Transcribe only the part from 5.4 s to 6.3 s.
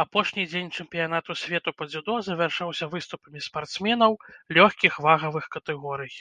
катэгорый.